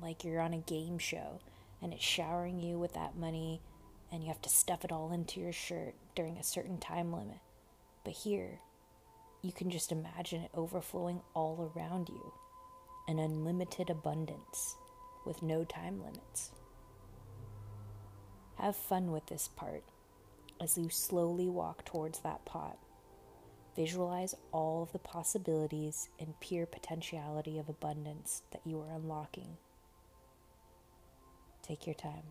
like 0.00 0.24
you're 0.24 0.40
on 0.40 0.54
a 0.54 0.58
game 0.58 0.96
show 0.98 1.40
and 1.82 1.92
it's 1.92 2.04
showering 2.04 2.60
you 2.60 2.78
with 2.78 2.92
that 2.94 3.16
money, 3.16 3.60
and 4.12 4.22
you 4.22 4.28
have 4.28 4.42
to 4.42 4.48
stuff 4.48 4.84
it 4.84 4.92
all 4.92 5.12
into 5.12 5.40
your 5.40 5.52
shirt 5.52 5.94
during 6.14 6.36
a 6.36 6.42
certain 6.42 6.78
time 6.78 7.12
limit. 7.12 7.38
But 8.04 8.12
here, 8.12 8.60
you 9.42 9.52
can 9.52 9.70
just 9.70 9.90
imagine 9.90 10.42
it 10.42 10.50
overflowing 10.54 11.22
all 11.34 11.72
around 11.74 12.08
you 12.08 12.32
an 13.08 13.18
unlimited 13.18 13.90
abundance 13.90 14.76
with 15.26 15.42
no 15.42 15.64
time 15.64 16.00
limits. 16.00 16.50
Have 18.56 18.76
fun 18.76 19.10
with 19.10 19.26
this 19.26 19.48
part 19.48 19.82
as 20.60 20.76
you 20.76 20.90
slowly 20.90 21.48
walk 21.48 21.84
towards 21.84 22.20
that 22.20 22.44
pot. 22.44 22.78
Visualize 23.80 24.34
all 24.52 24.82
of 24.82 24.92
the 24.92 24.98
possibilities 24.98 26.10
and 26.18 26.38
pure 26.38 26.66
potentiality 26.66 27.58
of 27.58 27.70
abundance 27.70 28.42
that 28.50 28.60
you 28.62 28.78
are 28.78 28.94
unlocking. 28.94 29.56
Take 31.62 31.86
your 31.86 31.94
time. 31.94 32.24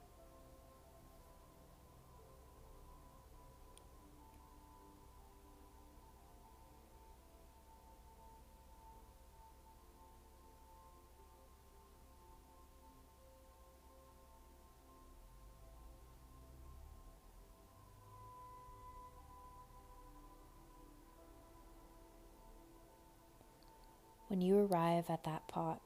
When 24.39 24.47
you 24.47 24.69
arrive 24.71 25.09
at 25.09 25.25
that 25.25 25.49
pot, 25.49 25.81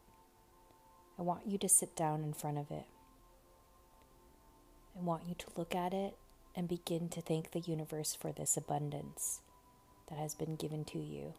I 1.18 1.24
want 1.24 1.48
you 1.48 1.58
to 1.58 1.68
sit 1.68 1.96
down 1.96 2.24
in 2.24 2.34
front 2.34 2.60
of 2.60 2.70
it. 2.70 2.86
I 4.96 5.02
want 5.02 5.24
you 5.28 5.34
to 5.34 5.48
look 5.58 5.74
at 5.74 5.92
it 5.92 6.16
and 6.56 6.68
begin 6.68 7.10
to 7.10 7.22
thank 7.22 7.50
the 7.50 7.62
universe 7.62 8.14
for 8.14 8.32
this 8.32 8.56
abundance 8.56 9.42
that 10.08 10.20
has 10.20 10.36
been 10.36 10.56
given 10.56 10.86
to 10.86 11.00
you. 11.00 11.34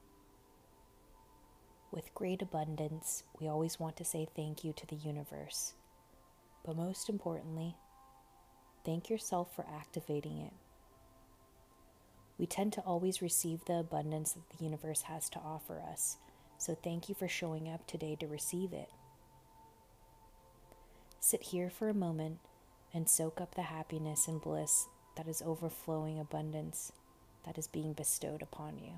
With 1.93 2.13
great 2.17 2.43
abundance, 2.43 3.23
we 3.39 3.47
always 3.47 3.79
want 3.79 3.97
to 3.99 4.05
say 4.05 4.27
thank 4.35 4.65
you 4.65 4.73
to 4.73 4.85
the 4.85 4.97
universe. 4.97 5.75
But 6.67 6.77
most 6.77 7.09
importantly, 7.09 7.77
thank 8.85 9.09
yourself 9.09 9.55
for 9.55 9.65
activating 9.73 10.39
it. 10.39 10.53
We 12.39 12.47
tend 12.47 12.73
to 12.73 12.81
always 12.81 13.23
receive 13.23 13.65
the 13.67 13.79
abundance 13.79 14.33
that 14.33 14.59
the 14.59 14.65
universe 14.65 15.03
has 15.03 15.29
to 15.29 15.39
offer 15.39 15.81
us 15.81 16.17
so 16.65 16.75
thank 16.75 17.11
you 17.11 17.15
for 17.15 17.29
showing 17.29 17.69
up 17.69 17.87
today 17.87 18.17
to 18.19 18.27
receive 18.27 18.73
it. 18.73 18.89
Sit 21.21 21.43
here 21.43 21.69
for 21.69 21.91
a 21.91 21.95
moment 21.95 22.39
and 22.95 23.07
soak 23.07 23.39
up 23.39 23.55
the 23.55 23.63
happiness 23.63 24.29
and 24.29 24.41
bliss 24.41 24.87
that 25.15 25.29
is 25.29 25.43
overflowing 25.45 26.19
abundance 26.19 26.91
that 27.45 27.59
is 27.59 27.67
being 27.67 27.93
bestowed 27.93 28.41
upon 28.41 28.79
you. 28.79 28.93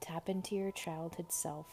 Tap 0.00 0.28
into 0.28 0.54
your 0.54 0.70
childhood 0.70 1.32
self 1.32 1.66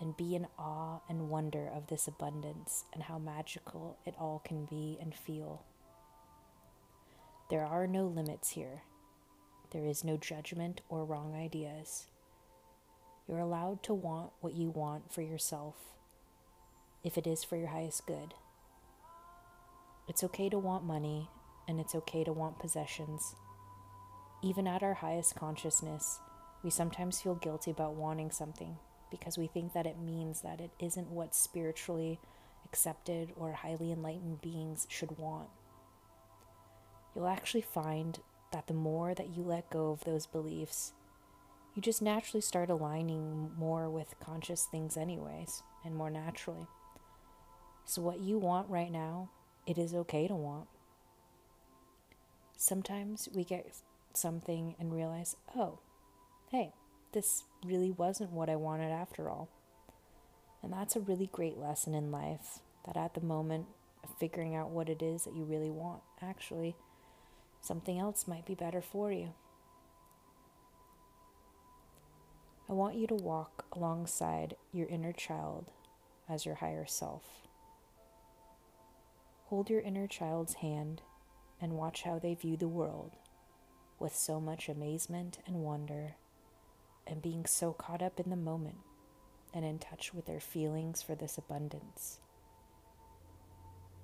and 0.00 0.16
be 0.16 0.34
in 0.34 0.48
awe 0.58 0.98
and 1.08 1.30
wonder 1.30 1.70
of 1.72 1.86
this 1.86 2.08
abundance 2.08 2.86
and 2.92 3.04
how 3.04 3.18
magical 3.18 3.98
it 4.04 4.16
all 4.18 4.42
can 4.44 4.64
be 4.64 4.98
and 5.00 5.14
feel. 5.14 5.62
There 7.54 7.64
are 7.64 7.86
no 7.86 8.06
limits 8.06 8.50
here. 8.50 8.82
There 9.70 9.86
is 9.86 10.02
no 10.02 10.16
judgment 10.16 10.80
or 10.88 11.04
wrong 11.04 11.36
ideas. 11.36 12.06
You're 13.28 13.38
allowed 13.38 13.80
to 13.84 13.94
want 13.94 14.32
what 14.40 14.54
you 14.54 14.70
want 14.70 15.12
for 15.12 15.22
yourself, 15.22 15.76
if 17.04 17.16
it 17.16 17.28
is 17.28 17.44
for 17.44 17.56
your 17.56 17.68
highest 17.68 18.08
good. 18.08 18.34
It's 20.08 20.24
okay 20.24 20.48
to 20.48 20.58
want 20.58 20.82
money, 20.82 21.30
and 21.68 21.78
it's 21.78 21.94
okay 21.94 22.24
to 22.24 22.32
want 22.32 22.58
possessions. 22.58 23.36
Even 24.42 24.66
at 24.66 24.82
our 24.82 24.94
highest 24.94 25.36
consciousness, 25.36 26.18
we 26.64 26.70
sometimes 26.70 27.20
feel 27.20 27.36
guilty 27.36 27.70
about 27.70 27.94
wanting 27.94 28.32
something 28.32 28.78
because 29.12 29.38
we 29.38 29.46
think 29.46 29.74
that 29.74 29.86
it 29.86 30.00
means 30.00 30.40
that 30.40 30.60
it 30.60 30.72
isn't 30.80 31.08
what 31.08 31.36
spiritually 31.36 32.18
accepted 32.64 33.32
or 33.36 33.52
highly 33.52 33.92
enlightened 33.92 34.42
beings 34.42 34.88
should 34.90 35.18
want 35.18 35.50
you'll 37.14 37.28
actually 37.28 37.62
find 37.62 38.20
that 38.52 38.66
the 38.66 38.74
more 38.74 39.14
that 39.14 39.36
you 39.36 39.42
let 39.42 39.70
go 39.70 39.90
of 39.90 40.04
those 40.04 40.26
beliefs, 40.26 40.92
you 41.74 41.82
just 41.82 42.02
naturally 42.02 42.40
start 42.40 42.70
aligning 42.70 43.50
more 43.56 43.90
with 43.90 44.14
conscious 44.20 44.64
things, 44.64 44.96
anyways, 44.96 45.62
and 45.84 45.96
more 45.96 46.10
naturally. 46.10 46.66
So, 47.84 48.00
what 48.00 48.20
you 48.20 48.38
want 48.38 48.70
right 48.70 48.90
now, 48.90 49.30
it 49.66 49.76
is 49.76 49.94
okay 49.94 50.28
to 50.28 50.34
want. 50.34 50.68
Sometimes 52.56 53.28
we 53.34 53.44
get 53.44 53.66
something 54.14 54.76
and 54.78 54.94
realize, 54.94 55.36
oh, 55.56 55.80
hey, 56.50 56.72
this 57.12 57.44
really 57.64 57.90
wasn't 57.90 58.30
what 58.30 58.48
I 58.48 58.56
wanted 58.56 58.92
after 58.92 59.28
all. 59.28 59.48
And 60.62 60.72
that's 60.72 60.96
a 60.96 61.00
really 61.00 61.28
great 61.30 61.58
lesson 61.58 61.94
in 61.94 62.10
life 62.10 62.60
that 62.86 62.96
at 62.96 63.14
the 63.14 63.20
moment 63.20 63.66
figuring 64.18 64.54
out 64.54 64.70
what 64.70 64.88
it 64.88 65.02
is 65.02 65.24
that 65.24 65.34
you 65.34 65.44
really 65.44 65.70
want, 65.70 66.02
actually 66.22 66.76
Something 67.64 67.98
else 67.98 68.28
might 68.28 68.44
be 68.44 68.54
better 68.54 68.82
for 68.82 69.10
you. 69.10 69.32
I 72.68 72.74
want 72.74 72.96
you 72.96 73.06
to 73.06 73.14
walk 73.14 73.64
alongside 73.72 74.56
your 74.70 74.86
inner 74.88 75.14
child 75.14 75.70
as 76.28 76.44
your 76.44 76.56
higher 76.56 76.84
self. 76.84 77.22
Hold 79.46 79.70
your 79.70 79.80
inner 79.80 80.06
child's 80.06 80.54
hand 80.54 81.00
and 81.58 81.72
watch 81.72 82.02
how 82.02 82.18
they 82.18 82.34
view 82.34 82.58
the 82.58 82.68
world 82.68 83.12
with 83.98 84.14
so 84.14 84.42
much 84.42 84.68
amazement 84.68 85.38
and 85.46 85.56
wonder, 85.56 86.16
and 87.06 87.22
being 87.22 87.46
so 87.46 87.72
caught 87.72 88.02
up 88.02 88.20
in 88.20 88.28
the 88.28 88.36
moment 88.36 88.80
and 89.54 89.64
in 89.64 89.78
touch 89.78 90.12
with 90.12 90.26
their 90.26 90.40
feelings 90.40 91.00
for 91.00 91.14
this 91.14 91.38
abundance. 91.38 92.18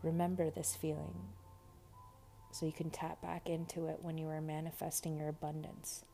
Remember 0.03 0.49
this 0.49 0.75
feeling 0.75 1.35
so 2.51 2.67
you 2.67 2.73
can 2.73 2.91
tap 2.91 3.21
back 3.23 3.49
into 3.49 3.87
it 3.87 3.99
when 4.03 4.19
you 4.19 4.29
are 4.29 4.41
manifesting 4.41 5.17
your 5.17 5.29
abundance 5.29 6.05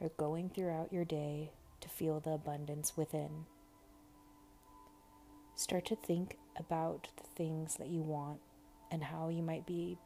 or 0.00 0.10
going 0.16 0.50
throughout 0.50 0.92
your 0.92 1.04
day 1.04 1.52
to 1.80 1.88
feel 1.88 2.20
the 2.20 2.32
abundance 2.32 2.96
within. 2.96 3.46
Start 5.54 5.86
to 5.86 5.96
think 5.96 6.38
about 6.56 7.08
the 7.16 7.28
things 7.34 7.76
that 7.76 7.88
you 7.88 8.02
want 8.02 8.40
and 8.90 9.04
how 9.04 9.28
you 9.28 9.42
might 9.42 9.66
be 9.66 9.98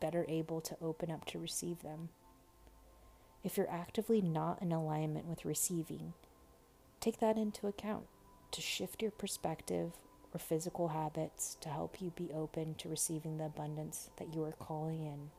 better 0.00 0.26
able 0.28 0.60
to 0.60 0.76
open 0.82 1.10
up 1.10 1.24
to 1.26 1.38
receive 1.38 1.82
them. 1.82 2.08
If 3.42 3.56
you're 3.56 3.70
actively 3.70 4.20
not 4.20 4.60
in 4.60 4.72
alignment 4.72 5.26
with 5.26 5.44
receiving, 5.44 6.14
take 7.00 7.20
that 7.20 7.38
into 7.38 7.66
account 7.66 8.06
to 8.50 8.60
shift 8.60 9.02
your 9.02 9.10
perspective 9.10 9.92
or 10.36 10.38
physical 10.38 10.88
habits 10.88 11.56
to 11.62 11.70
help 11.70 12.02
you 12.02 12.12
be 12.14 12.28
open 12.34 12.74
to 12.74 12.90
receiving 12.90 13.38
the 13.38 13.46
abundance 13.46 14.10
that 14.18 14.34
you 14.34 14.44
are 14.44 14.52
calling 14.52 15.00
in. 15.00 15.30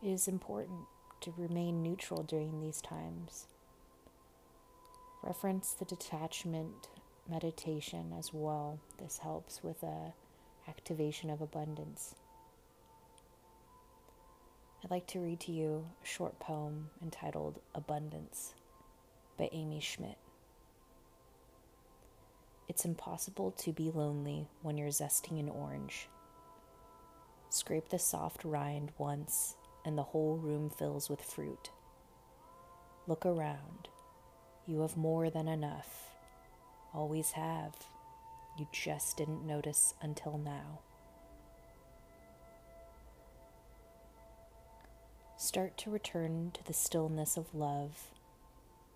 It 0.00 0.12
is 0.12 0.28
important 0.28 0.82
to 1.22 1.34
remain 1.36 1.82
neutral 1.82 2.22
during 2.22 2.60
these 2.60 2.80
times. 2.80 3.46
Reference 5.24 5.72
the 5.72 5.84
detachment 5.84 6.88
meditation 7.28 8.14
as 8.16 8.32
well. 8.32 8.78
This 9.02 9.18
helps 9.18 9.64
with 9.64 9.82
a 9.82 10.12
activation 10.68 11.30
of 11.30 11.40
abundance. 11.40 12.14
I'd 14.84 14.90
like 14.92 15.08
to 15.08 15.18
read 15.18 15.40
to 15.40 15.52
you 15.52 15.84
a 16.00 16.06
short 16.06 16.38
poem 16.38 16.90
entitled 17.02 17.58
Abundance 17.74 18.54
by 19.36 19.48
Amy 19.50 19.80
Schmidt. 19.80 20.18
It's 22.68 22.84
impossible 22.84 23.52
to 23.58 23.72
be 23.72 23.90
lonely 23.92 24.48
when 24.62 24.76
you're 24.76 24.88
zesting 24.88 25.38
an 25.38 25.48
orange. 25.48 26.08
Scrape 27.48 27.88
the 27.90 27.98
soft 27.98 28.44
rind 28.44 28.90
once, 28.98 29.54
and 29.84 29.96
the 29.96 30.02
whole 30.02 30.36
room 30.36 30.68
fills 30.68 31.08
with 31.08 31.22
fruit. 31.22 31.70
Look 33.06 33.24
around. 33.24 33.88
You 34.66 34.80
have 34.80 34.96
more 34.96 35.30
than 35.30 35.46
enough. 35.46 36.10
Always 36.92 37.32
have. 37.32 37.74
You 38.58 38.66
just 38.72 39.16
didn't 39.16 39.46
notice 39.46 39.94
until 40.02 40.36
now. 40.36 40.80
Start 45.36 45.78
to 45.78 45.90
return 45.90 46.50
to 46.54 46.64
the 46.64 46.72
stillness 46.72 47.36
of 47.36 47.54
love 47.54 48.10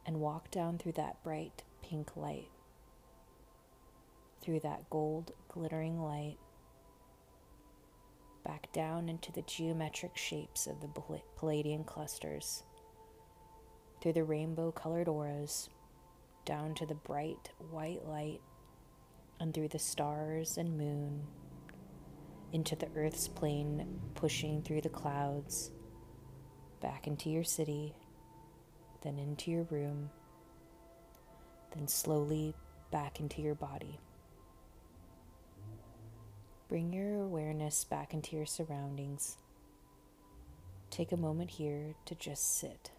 and 0.04 0.20
walk 0.20 0.50
down 0.50 0.78
through 0.78 0.92
that 0.92 1.22
bright 1.22 1.62
pink 1.82 2.16
light 2.16 2.48
through 4.42 4.60
that 4.60 4.88
gold 4.90 5.32
glittering 5.48 6.00
light, 6.00 6.38
back 8.44 8.72
down 8.72 9.08
into 9.08 9.30
the 9.32 9.42
geometric 9.42 10.16
shapes 10.16 10.66
of 10.66 10.80
the 10.80 10.88
Palladian 11.36 11.84
clusters, 11.84 12.62
through 14.00 14.14
the 14.14 14.24
rainbow 14.24 14.72
colored 14.72 15.08
auras, 15.08 15.68
down 16.44 16.74
to 16.74 16.86
the 16.86 16.94
bright 16.94 17.50
white 17.70 18.06
light, 18.06 18.40
and 19.38 19.52
through 19.52 19.68
the 19.68 19.78
stars 19.78 20.56
and 20.58 20.76
moon, 20.76 21.22
into 22.52 22.74
the 22.76 22.88
Earth's 22.96 23.28
plane, 23.28 24.00
pushing 24.14 24.62
through 24.62 24.80
the 24.80 24.88
clouds, 24.88 25.70
back 26.80 27.06
into 27.06 27.28
your 27.28 27.44
city, 27.44 27.94
then 29.02 29.18
into 29.18 29.50
your 29.50 29.64
room, 29.64 30.10
then 31.74 31.86
slowly 31.86 32.54
back 32.90 33.20
into 33.20 33.40
your 33.40 33.54
body. 33.54 34.00
Bring 36.70 36.92
your 36.92 37.24
awareness 37.24 37.82
back 37.82 38.14
into 38.14 38.36
your 38.36 38.46
surroundings. 38.46 39.38
Take 40.88 41.10
a 41.10 41.16
moment 41.16 41.50
here 41.50 41.96
to 42.04 42.14
just 42.14 42.60
sit. 42.60 42.92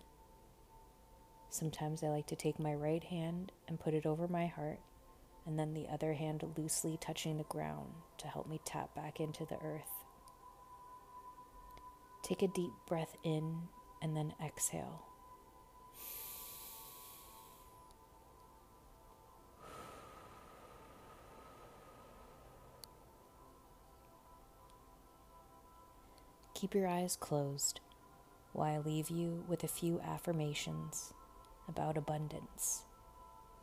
Sometimes 1.50 2.04
I 2.04 2.10
like 2.10 2.28
to 2.28 2.36
take 2.36 2.60
my 2.60 2.74
right 2.74 3.02
hand 3.02 3.54
and 3.70 3.80
put 3.80 3.94
it 3.94 4.06
over 4.06 4.28
my 4.28 4.46
heart, 4.46 4.82
and 5.46 5.58
then 5.58 5.74
the 5.74 5.88
other 5.88 6.12
hand 6.12 6.44
loosely 6.58 6.98
touching 7.00 7.38
the 7.38 7.46
ground 7.46 7.94
to 8.18 8.28
help 8.28 8.46
me 8.50 8.60
tap 8.66 8.94
back 8.94 9.22
into 9.22 9.46
the 9.46 9.58
earth. 9.64 10.04
Take 12.24 12.42
a 12.42 12.50
deep 12.50 12.74
breath 12.90 13.16
in 13.24 13.70
and 14.02 14.18
then 14.18 14.34
exhale. 14.46 15.06
Keep 26.62 26.76
your 26.76 26.88
eyes 26.88 27.18
closed 27.20 27.80
while 28.54 28.72
I 28.72 28.78
leave 28.78 29.10
you 29.10 29.44
with 29.48 29.64
a 29.64 29.68
few 29.68 30.00
affirmations 30.00 31.12
about 31.68 31.98
abundance 31.98 32.84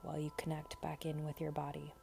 while 0.02 0.18
you 0.18 0.32
connect 0.37 0.82
back 0.82 1.06
in 1.06 1.24
with 1.24 1.40
your 1.40 1.52
body. 1.52 1.94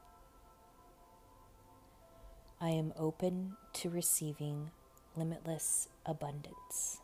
I 2.61 2.69
am 2.69 2.93
open 2.95 3.57
to 3.73 3.89
receiving 3.89 4.71
limitless 5.17 5.89
abundance. 6.05 7.01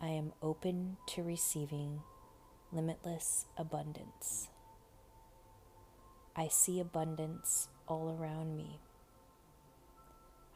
I 0.00 0.08
am 0.08 0.32
open 0.40 0.96
to 1.08 1.22
receiving 1.22 2.00
limitless 2.72 3.44
abundance. 3.58 4.48
I 6.34 6.48
see 6.48 6.80
abundance 6.80 7.68
all 7.86 8.16
around 8.18 8.56
me. 8.56 8.80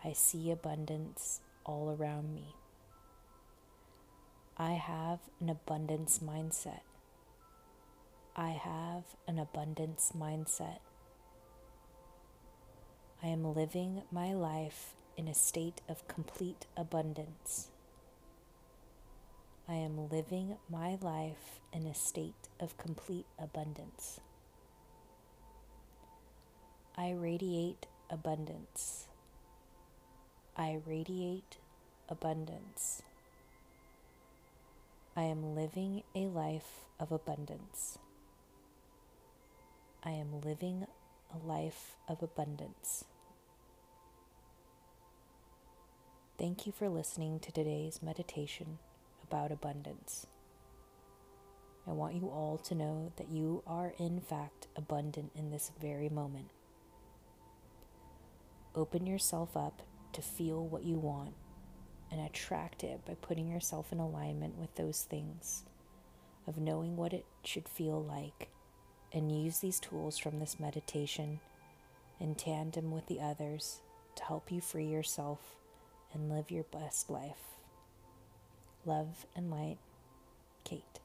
I 0.06 0.12
see 0.12 0.52
abundance 0.52 1.40
all 1.64 1.90
around 1.90 2.32
me. 2.32 2.54
I 4.56 4.74
have 4.74 5.18
an 5.40 5.50
abundance 5.50 6.20
mindset. 6.20 6.82
I 8.36 8.50
have 8.50 9.02
an 9.26 9.40
abundance 9.40 10.12
mindset. 10.16 10.78
I 13.20 13.26
am 13.26 13.52
living 13.52 14.02
my 14.12 14.32
life 14.32 14.92
in 15.16 15.26
a 15.26 15.34
state 15.34 15.80
of 15.88 16.06
complete 16.06 16.66
abundance. 16.76 17.70
I 19.68 19.74
am 19.74 20.08
living 20.08 20.56
my 20.70 20.98
life 21.00 21.58
in 21.72 21.84
a 21.84 21.94
state 21.94 22.48
of 22.60 22.78
complete 22.78 23.26
abundance. 23.40 24.20
I 26.96 27.10
radiate 27.10 27.86
abundance. 28.08 29.08
I 30.58 30.80
radiate 30.86 31.58
abundance. 32.08 33.02
I 35.14 35.24
am 35.24 35.54
living 35.54 36.02
a 36.14 36.28
life 36.28 36.86
of 36.98 37.12
abundance. 37.12 37.98
I 40.02 40.12
am 40.12 40.40
living 40.40 40.86
a 41.34 41.46
life 41.46 41.96
of 42.08 42.22
abundance. 42.22 43.04
Thank 46.38 46.64
you 46.64 46.72
for 46.72 46.88
listening 46.88 47.38
to 47.40 47.52
today's 47.52 48.00
meditation 48.02 48.78
about 49.28 49.52
abundance. 49.52 50.26
I 51.86 51.92
want 51.92 52.14
you 52.14 52.28
all 52.28 52.56
to 52.64 52.74
know 52.74 53.12
that 53.16 53.28
you 53.28 53.62
are, 53.66 53.92
in 53.98 54.20
fact, 54.20 54.68
abundant 54.74 55.32
in 55.34 55.50
this 55.50 55.70
very 55.78 56.08
moment. 56.08 56.48
Open 58.74 59.06
yourself 59.06 59.54
up 59.54 59.82
to 60.12 60.22
feel 60.22 60.64
what 60.66 60.84
you 60.84 60.98
want 60.98 61.34
and 62.10 62.20
attract 62.20 62.84
it 62.84 63.04
by 63.04 63.14
putting 63.14 63.48
yourself 63.48 63.92
in 63.92 63.98
alignment 63.98 64.56
with 64.56 64.74
those 64.76 65.02
things, 65.02 65.64
of 66.46 66.58
knowing 66.58 66.96
what 66.96 67.12
it 67.12 67.24
should 67.44 67.68
feel 67.68 68.02
like, 68.02 68.48
and 69.12 69.32
use 69.32 69.58
these 69.58 69.80
tools 69.80 70.18
from 70.18 70.38
this 70.38 70.60
meditation 70.60 71.40
in 72.20 72.34
tandem 72.34 72.90
with 72.90 73.06
the 73.06 73.20
others 73.20 73.80
to 74.14 74.24
help 74.24 74.50
you 74.50 74.60
free 74.60 74.86
yourself 74.86 75.56
and 76.12 76.30
live 76.30 76.50
your 76.50 76.64
best 76.64 77.10
life. 77.10 77.58
Love 78.84 79.26
and 79.34 79.50
light, 79.50 79.78
Kate. 80.64 81.00